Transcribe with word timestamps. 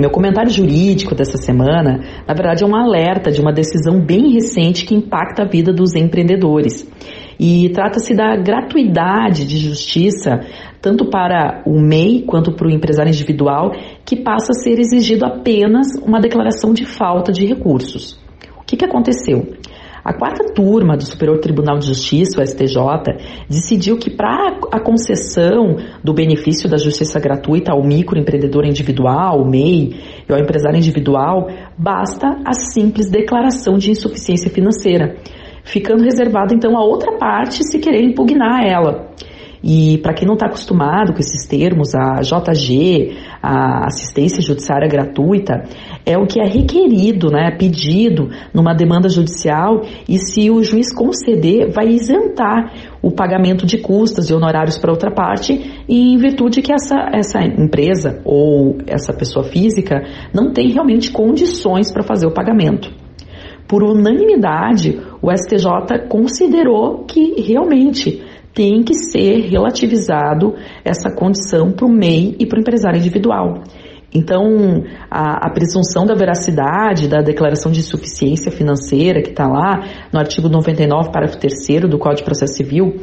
Meu 0.00 0.12
comentário 0.12 0.48
jurídico 0.48 1.12
dessa 1.12 1.36
semana, 1.38 2.22
na 2.24 2.32
verdade, 2.32 2.62
é 2.62 2.66
um 2.68 2.76
alerta 2.76 3.32
de 3.32 3.40
uma 3.40 3.52
decisão 3.52 4.00
bem 4.00 4.32
recente 4.32 4.86
que 4.86 4.94
impacta 4.94 5.42
a 5.42 5.44
vida 5.44 5.72
dos 5.72 5.96
empreendedores. 5.96 6.88
E 7.36 7.68
trata-se 7.70 8.14
da 8.14 8.36
gratuidade 8.36 9.44
de 9.44 9.58
justiça, 9.58 10.38
tanto 10.80 11.10
para 11.10 11.64
o 11.66 11.80
MEI 11.80 12.22
quanto 12.22 12.52
para 12.52 12.68
o 12.68 12.70
empresário 12.70 13.10
individual, 13.10 13.72
que 14.04 14.14
passa 14.14 14.52
a 14.52 14.62
ser 14.62 14.78
exigido 14.78 15.26
apenas 15.26 15.88
uma 16.00 16.20
declaração 16.20 16.72
de 16.72 16.86
falta 16.86 17.32
de 17.32 17.44
recursos. 17.44 18.20
O 18.56 18.64
que, 18.64 18.76
que 18.76 18.84
aconteceu? 18.84 19.57
A 20.08 20.14
quarta 20.14 20.54
turma 20.54 20.96
do 20.96 21.04
Superior 21.04 21.38
Tribunal 21.38 21.76
de 21.78 21.88
Justiça, 21.88 22.40
o 22.40 22.46
STJ, 22.46 22.78
decidiu 23.46 23.98
que 23.98 24.08
para 24.08 24.58
a 24.72 24.80
concessão 24.80 25.76
do 26.02 26.14
benefício 26.14 26.66
da 26.66 26.78
justiça 26.78 27.20
gratuita 27.20 27.72
ao 27.72 27.84
microempreendedor 27.84 28.64
individual, 28.64 29.44
MEI, 29.44 30.00
e 30.26 30.32
ao 30.32 30.38
empresário 30.38 30.78
individual, 30.78 31.50
basta 31.76 32.38
a 32.42 32.54
simples 32.54 33.10
declaração 33.10 33.76
de 33.76 33.90
insuficiência 33.90 34.50
financeira, 34.50 35.14
ficando 35.62 36.02
reservada 36.02 36.54
então 36.54 36.74
a 36.74 36.82
outra 36.82 37.18
parte 37.18 37.62
se 37.62 37.78
querer 37.78 38.02
impugnar 38.02 38.64
ela. 38.66 39.10
E 39.62 39.98
para 39.98 40.14
quem 40.14 40.26
não 40.26 40.34
está 40.34 40.46
acostumado 40.46 41.12
com 41.12 41.18
esses 41.18 41.48
termos, 41.48 41.94
a 41.94 42.20
JG, 42.20 43.16
a 43.42 43.86
assistência 43.86 44.42
judiciária 44.42 44.88
gratuita, 44.88 45.64
é 46.06 46.16
o 46.16 46.26
que 46.26 46.40
é 46.40 46.46
requerido, 46.46 47.30
né, 47.30 47.50
pedido 47.58 48.30
numa 48.54 48.74
demanda 48.74 49.08
judicial 49.08 49.82
e 50.08 50.18
se 50.18 50.50
o 50.50 50.62
juiz 50.62 50.92
conceder, 50.92 51.72
vai 51.72 51.88
isentar 51.88 52.72
o 53.02 53.10
pagamento 53.10 53.66
de 53.66 53.78
custas 53.78 54.30
e 54.30 54.34
honorários 54.34 54.78
para 54.78 54.92
outra 54.92 55.10
parte 55.10 55.84
em 55.88 56.16
virtude 56.18 56.62
que 56.62 56.72
essa, 56.72 57.10
essa 57.12 57.40
empresa 57.42 58.20
ou 58.24 58.78
essa 58.86 59.12
pessoa 59.12 59.44
física 59.44 60.02
não 60.32 60.52
tem 60.52 60.72
realmente 60.72 61.10
condições 61.10 61.92
para 61.92 62.02
fazer 62.02 62.26
o 62.26 62.34
pagamento. 62.34 62.90
Por 63.68 63.82
unanimidade, 63.82 64.98
o 65.20 65.30
STJ 65.30 66.08
considerou 66.08 67.04
que 67.04 67.40
realmente 67.42 68.22
tem 68.58 68.82
que 68.82 68.92
ser 68.92 69.48
relativizado 69.48 70.56
essa 70.84 71.14
condição 71.14 71.70
para 71.70 71.86
o 71.86 71.88
MEI 71.88 72.34
e 72.40 72.44
para 72.44 72.58
o 72.58 72.60
empresário 72.60 72.98
individual. 72.98 73.62
Então, 74.12 74.42
a, 75.08 75.46
a, 75.46 75.50
presunção 75.50 76.04
da 76.04 76.14
veracidade 76.14 77.06
da 77.06 77.18
declaração 77.18 77.70
de 77.70 77.78
insuficiência 77.78 78.50
financeira, 78.50 79.22
que 79.22 79.30
está 79.30 79.46
lá 79.46 79.84
no 80.12 80.18
artigo 80.18 80.48
99, 80.48 81.12
parágrafo 81.12 81.38
3 81.38 81.82
do 81.88 81.98
Código 81.98 82.16
de 82.16 82.24
Processo 82.24 82.54
Civil, 82.54 82.96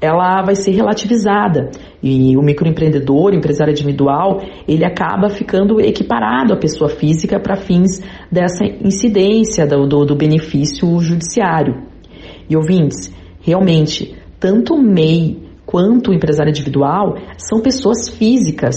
ela 0.00 0.40
vai 0.42 0.54
ser 0.54 0.70
relativizada. 0.70 1.70
E 2.02 2.34
o 2.34 2.40
microempreendedor, 2.40 3.32
o 3.32 3.36
empresário 3.36 3.72
individual, 3.72 4.38
ele 4.66 4.86
acaba 4.86 5.28
ficando 5.28 5.78
equiparado 5.78 6.54
à 6.54 6.56
pessoa 6.56 6.88
física 6.88 7.38
para 7.38 7.56
fins 7.56 8.00
dessa 8.30 8.64
incidência 8.64 9.66
do, 9.66 9.86
do, 9.86 10.06
do 10.06 10.16
benefício 10.16 10.98
judiciário. 11.00 11.82
E 12.48 12.56
ouvintes, 12.56 13.12
realmente, 13.42 14.21
tanto 14.42 14.74
o 14.74 14.82
MEI 14.82 15.40
quanto 15.64 16.10
o 16.10 16.14
empresário 16.14 16.50
individual 16.50 17.16
são 17.38 17.60
pessoas 17.60 18.08
físicas 18.08 18.74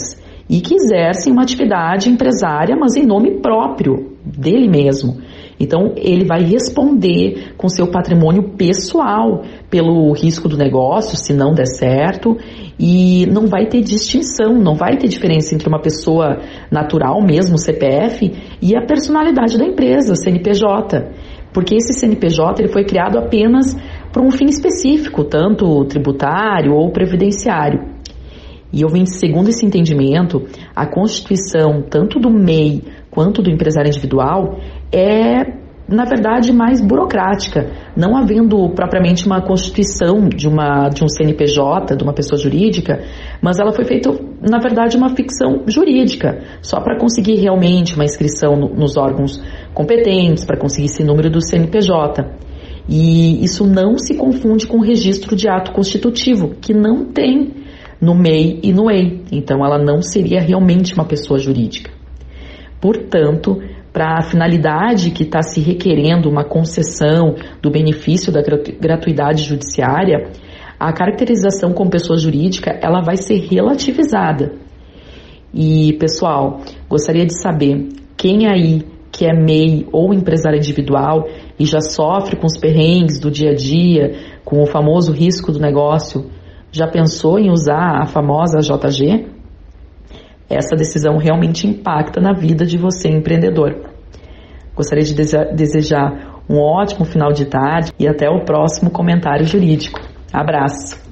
e 0.48 0.62
que 0.62 0.76
exercem 0.76 1.34
uma 1.34 1.42
atividade 1.42 2.08
empresária, 2.08 2.76
mas 2.80 2.96
em 2.96 3.04
nome 3.04 3.42
próprio 3.42 4.16
dele 4.24 4.70
mesmo. 4.70 5.18
Então, 5.60 5.94
ele 5.96 6.26
vai 6.26 6.44
responder 6.44 7.54
com 7.58 7.68
seu 7.70 7.88
patrimônio 7.88 8.56
pessoal 8.56 9.44
pelo 9.70 10.12
risco 10.12 10.48
do 10.48 10.58
negócio, 10.58 11.18
se 11.18 11.34
não 11.34 11.54
der 11.54 11.66
certo, 11.66 12.38
e 12.78 13.26
não 13.28 13.48
vai 13.48 13.66
ter 13.68 13.82
distinção, 13.82 14.54
não 14.54 14.76
vai 14.76 14.98
ter 14.98 15.08
diferença 15.08 15.56
entre 15.56 15.68
uma 15.68 15.82
pessoa 15.82 16.42
natural, 16.70 17.22
mesmo 17.24 17.58
CPF, 17.58 18.32
e 18.62 18.76
a 18.76 18.86
personalidade 18.86 19.58
da 19.58 19.66
empresa, 19.66 20.14
CNPJ. 20.16 21.10
Porque 21.54 21.76
esse 21.76 21.94
CNPJ 21.94 22.62
ele 22.62 22.72
foi 22.72 22.84
criado 22.84 23.18
apenas 23.18 23.78
para 24.16 24.24
um 24.24 24.32
fim 24.32 24.46
específico, 24.46 25.26
tanto 25.26 25.84
tributário 25.84 26.74
ou 26.74 26.90
previdenciário. 26.90 27.82
E 28.72 28.82
ouvinte, 28.86 29.10
segundo 29.10 29.50
esse 29.50 29.66
entendimento, 29.66 30.42
a 30.74 30.86
constituição 30.86 31.82
tanto 31.82 32.18
do 32.18 32.30
MEI 32.30 32.82
quanto 33.12 33.42
do 33.42 33.50
empresário 33.50 33.90
individual 33.90 34.58
é 34.90 35.66
na 35.88 36.04
verdade, 36.04 36.52
mais 36.52 36.82
burocrática, 36.82 37.72
não 37.96 38.18
havendo 38.18 38.70
propriamente 38.70 39.28
uma 39.28 39.40
constituição 39.40 40.28
de, 40.30 40.48
uma, 40.48 40.90
de 40.90 41.04
um 41.04 41.08
CNPJ, 41.08 41.96
de 41.96 42.04
uma 42.04 42.12
pessoa 42.12 42.42
jurídica, 42.42 43.04
mas 43.40 43.60
ela 43.60 43.72
foi 43.72 43.86
feita, 43.86 44.10
na 44.42 44.58
verdade, 44.58 44.98
uma 44.98 45.10
ficção 45.10 45.62
jurídica, 45.68 46.42
só 46.60 46.80
para 46.82 46.98
conseguir 46.98 47.36
realmente 47.36 47.94
uma 47.94 48.04
inscrição 48.04 48.56
no, 48.56 48.70
nos 48.70 48.98
órgãos 48.98 49.40
competentes, 49.76 50.44
para 50.44 50.58
conseguir 50.58 50.88
esse 50.88 51.04
número 51.04 51.30
do 51.30 51.40
CNPJ. 51.40 52.46
E 52.88 53.44
isso 53.44 53.66
não 53.66 53.98
se 53.98 54.16
confunde 54.16 54.68
com 54.68 54.78
o 54.78 54.84
registro 54.84 55.36
de 55.36 55.50
ato 55.50 55.72
constitutivo, 55.72 56.56
que 56.62 56.74
não 56.74 57.06
tem 57.06 57.52
no 58.00 58.14
MEI 58.14 58.60
e 58.62 58.72
no 58.72 58.92
EI. 58.92 59.24
Então, 59.32 59.66
ela 59.66 59.78
não 59.78 60.02
seria 60.02 60.40
realmente 60.40 60.94
uma 60.94 61.06
pessoa 61.06 61.40
jurídica. 61.40 61.92
Portanto, 62.80 63.60
para 63.92 64.20
a 64.20 64.22
finalidade 64.22 65.12
que 65.12 65.24
está 65.24 65.42
se 65.42 65.62
requerendo 65.62 66.30
uma 66.30 66.44
concessão 66.44 67.36
do 67.62 67.72
benefício 67.72 68.32
da 68.32 68.42
gratuidade 68.80 69.44
judiciária, 69.44 70.32
a 70.80 70.92
caracterização 70.92 71.72
como 71.72 71.90
pessoa 71.90 72.20
jurídica 72.20 72.78
ela 72.82 73.02
vai 73.02 73.16
ser 73.16 73.40
relativizada. 73.50 74.54
E 75.54 75.94
pessoal, 75.94 76.60
gostaria 76.90 77.26
de 77.26 77.42
saber 77.42 77.88
quem 78.18 78.48
aí 78.48 78.84
que 79.10 79.26
é 79.26 79.34
MEI 79.34 79.88
ou 79.94 80.14
empresário 80.14 80.58
individual 80.58 81.26
e 81.60 81.66
já 81.66 81.80
sofre 81.80 82.36
com 82.36 82.46
os 82.46 82.58
perrengues 82.58 83.20
do 83.20 83.32
dia 83.32 83.52
a 83.52 83.56
dia, 83.56 84.16
com 84.44 84.62
o 84.62 84.66
famoso 84.66 85.12
risco 85.12 85.52
do 85.52 85.60
negócio, 85.60 86.30
já 86.72 86.88
pensou 86.88 87.40
em 87.40 87.50
usar 87.50 88.02
a 88.02 88.06
famosa 88.06 88.60
JG? 88.60 89.28
Essa 90.50 90.76
decisão 90.76 91.18
realmente 91.18 91.68
impacta 91.68 92.20
na 92.20 92.34
vida 92.34 92.66
de 92.66 92.78
você, 92.78 93.10
empreendedor. 93.10 93.90
Gostaria 94.76 95.04
de 95.04 95.16
desejar 95.56 96.42
um 96.50 96.60
ótimo 96.60 97.06
final 97.06 97.32
de 97.32 97.46
tarde 97.46 97.92
e 97.98 98.08
até 98.08 98.30
o 98.30 98.44
próximo 98.44 98.92
comentário 98.92 99.46
jurídico. 99.46 100.00
Abraço! 100.32 101.05